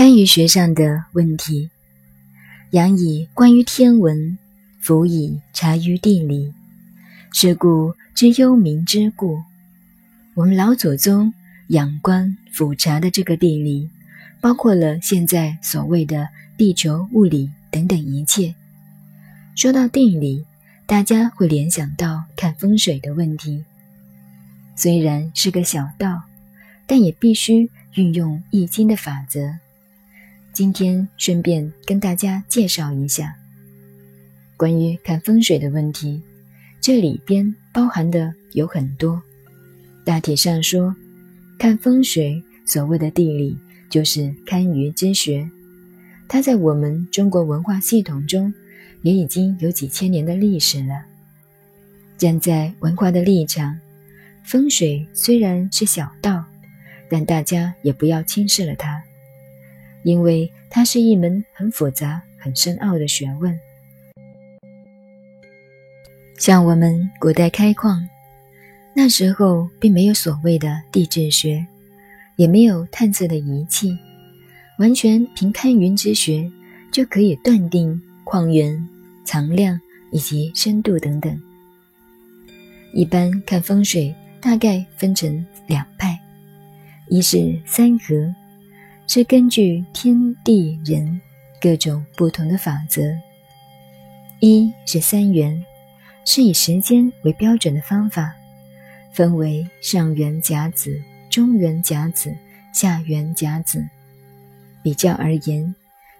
[0.00, 1.68] 堪舆学上的问题，
[2.70, 4.38] 仰以观于天文，
[4.80, 6.54] 俯以察于地理，
[7.34, 9.42] 是故知幽冥之故。
[10.32, 11.34] 我们老祖宗
[11.66, 13.90] 仰观俯察的这个地理，
[14.40, 18.54] 包括了现在所谓的地球物理等等一切。
[19.54, 20.46] 说到地理，
[20.86, 23.62] 大家会联想到看风水的问题。
[24.74, 26.22] 虽然是个小道，
[26.86, 29.56] 但也必须运用易经的法则。
[30.52, 33.34] 今天顺便跟大家介绍一下
[34.56, 36.20] 关于看风水的问题，
[36.80, 39.22] 这里边包含的有很多。
[40.04, 40.94] 大体上说，
[41.58, 43.56] 看风水所谓的地理
[43.88, 45.48] 就是堪舆之学，
[46.28, 48.52] 它在我们中国文化系统中
[49.02, 51.06] 也已经有几千年的历史了。
[52.18, 53.78] 站在文化的立场，
[54.44, 56.44] 风水虽然是小道，
[57.08, 59.02] 但大家也不要轻视了它。
[60.02, 63.58] 因为它是一门很复杂、很深奥的学问。
[66.38, 68.08] 像我们古代开矿，
[68.94, 71.66] 那时候并没有所谓的地质学，
[72.36, 73.96] 也没有探测的仪器，
[74.78, 76.50] 完全凭勘云之学
[76.90, 78.88] 就可以断定矿源
[79.24, 79.78] 藏量
[80.10, 81.38] 以及深度等等。
[82.94, 86.18] 一般看风水，大概分成两派，
[87.08, 88.34] 一是三合。
[89.12, 91.20] 是根据天地人
[91.60, 93.02] 各种不同的法则。
[94.38, 95.64] 一是三元，
[96.24, 98.32] 是以时间为标准的方法，
[99.12, 100.96] 分为上元甲子、
[101.28, 102.32] 中元甲子、
[102.72, 103.84] 下元甲子。
[104.80, 105.74] 比较而言，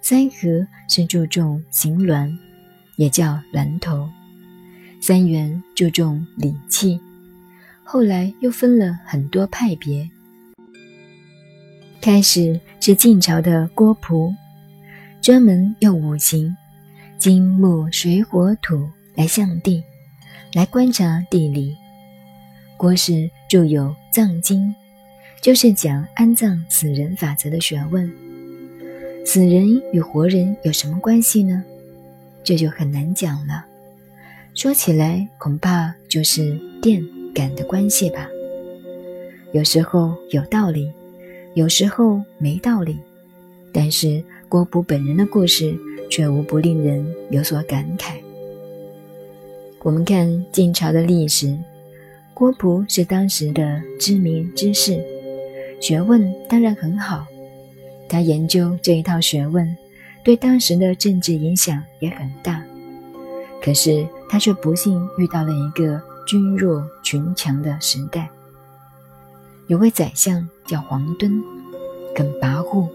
[0.00, 2.32] 三合是注重形峦，
[2.94, 4.08] 也叫峦头；
[5.02, 7.00] 三元注重理气。
[7.82, 10.08] 后来又分了很多派别。
[12.06, 14.32] 开始是晋朝的郭璞，
[15.20, 16.56] 专门用五行
[17.18, 19.82] 金木水火土来象地，
[20.52, 21.76] 来观察地理。
[22.76, 24.68] 郭氏著有《藏经》，
[25.42, 28.08] 就是讲安葬死人法则的学问。
[29.24, 31.64] 死人与活人有什么关系呢？
[32.44, 33.66] 这就很难讲了。
[34.54, 38.28] 说起来，恐怕就是电感的关系吧。
[39.50, 40.92] 有时候有道理。
[41.56, 42.98] 有时候没道理，
[43.72, 45.74] 但是郭璞本人的故事
[46.10, 48.16] 却无不令人有所感慨。
[49.82, 51.56] 我们看晋朝的历史，
[52.34, 55.02] 郭璞是当时的知名之士，
[55.80, 57.26] 学问当然很好。
[58.06, 59.74] 他研究这一套学问，
[60.22, 62.62] 对当时的政治影响也很大。
[63.62, 68.28] 可是他却不幸遇到了一个君弱群强的时代。
[69.68, 71.42] 有位宰相叫黄敦，
[72.14, 72.88] 很跋扈，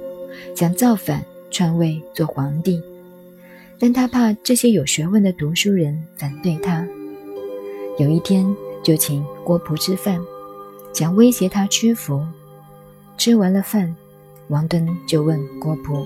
[0.56, 2.82] 想造反篡位做皇帝，
[3.78, 6.88] 但他怕这些有学问的读书人反对他。
[8.00, 10.18] 有一天就请郭璞吃饭，
[10.94, 12.26] 想威胁他屈服。
[13.18, 13.94] 吃完了饭，
[14.48, 16.06] 王敦就问郭璞：“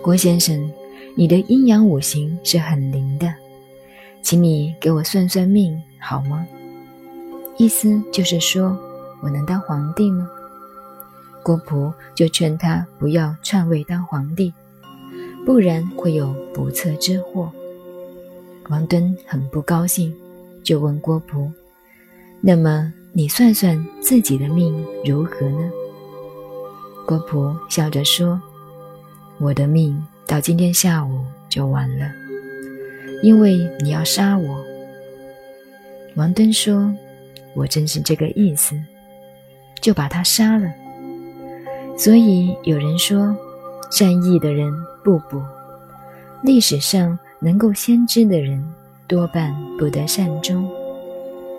[0.00, 0.70] 郭先生，
[1.16, 3.34] 你的阴阳五行是很灵的，
[4.22, 6.46] 请你给我算算命好吗？”
[7.58, 8.78] 意思就是说。
[9.20, 10.28] 我能当皇帝吗？
[11.42, 14.52] 郭璞就劝他不要篡位当皇帝，
[15.46, 17.50] 不然会有不测之祸。
[18.68, 20.14] 王敦很不高兴，
[20.62, 21.50] 就问郭璞
[22.40, 25.70] ：“那么你算算自己的命如何呢？”
[27.06, 28.40] 郭璞笑着说
[29.40, 32.12] ：“我的命到今天下午就完了，
[33.22, 34.64] 因为你要杀我。”
[36.16, 36.94] 王敦说
[37.56, 38.78] ：“我正是这个意思。”
[39.80, 40.70] 就把他杀了。
[41.96, 43.36] 所以有人说，
[43.90, 44.72] 善意的人
[45.04, 45.42] 不补。
[46.42, 48.64] 历史上能够先知的人，
[49.06, 50.66] 多半不得善终。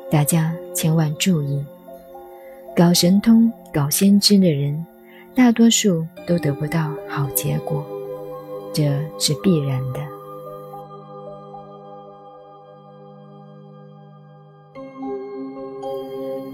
[0.10, 1.64] 大家千万注意，
[2.76, 4.84] 搞神通、搞先知的人，
[5.36, 7.86] 大多数都得不到好结果，
[8.74, 10.00] 这是必然的。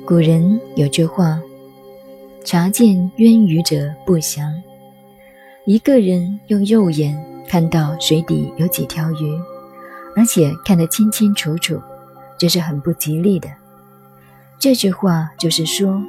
[0.05, 1.41] 古人有句话。
[2.47, 4.53] 察见渊鱼者不祥。
[5.65, 7.13] 一个人用肉眼
[7.45, 9.37] 看到水底有几条鱼，
[10.15, 11.77] 而且看得清清楚楚，
[12.37, 13.49] 这是很不吉利的。
[14.57, 16.01] 这句话就是说，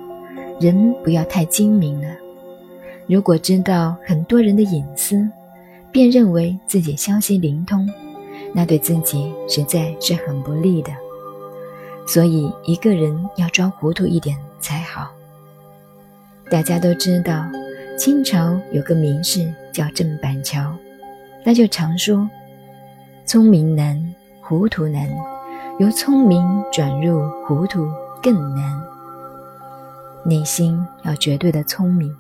[0.61, 2.07] 人不要太精明了。
[3.09, 5.29] 如果知道很多人的隐私，
[5.91, 7.85] 便认为自己消息灵通，
[8.53, 10.93] 那对自己实在是很不利的。
[12.07, 15.11] 所以，一个人要装糊涂一点才好。
[16.51, 17.47] 大家都知道，
[17.97, 20.75] 清朝有个名士叫郑板桥，
[21.45, 22.29] 他就常说
[23.27, 24.03] ：“聪明难，
[24.41, 25.07] 糊涂难，
[25.79, 26.43] 由聪明
[26.73, 27.87] 转入糊涂
[28.23, 28.83] 更难。”
[30.25, 32.15] 内心要绝对的聪明，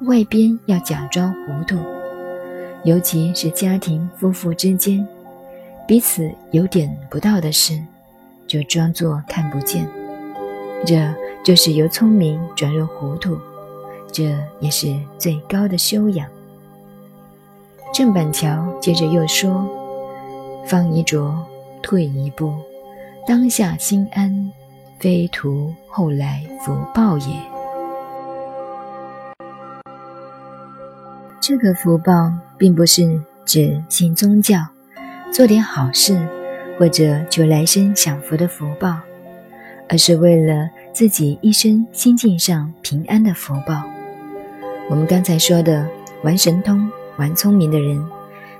[0.00, 1.78] 外边要假装糊涂。
[2.82, 5.06] 尤其是家庭夫妇之间，
[5.86, 7.80] 彼此有点不到的事，
[8.48, 10.03] 就装作看不见。
[10.86, 13.38] 这就是由聪明转入糊涂，
[14.12, 16.28] 这也是最高的修养。
[17.92, 19.68] 郑板桥接着又说
[20.66, 21.34] ：“方一着，
[21.82, 22.52] 退一步，
[23.26, 24.50] 当下心安，
[24.98, 27.36] 非图后来福报也。”
[31.40, 34.58] 这个福报并不是指信宗教、
[35.30, 36.18] 做点好事
[36.78, 38.98] 或者求来生享福的福报。
[39.88, 43.82] 而是为了自己一生心境上平安的福报。
[44.90, 45.88] 我们刚才说的
[46.22, 48.04] 玩神通、玩聪明的人，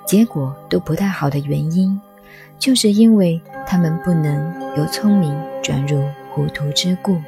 [0.07, 2.01] 结果都不太好的原因，
[2.59, 7.19] 就是因为他们不能由聪明转入糊涂之故。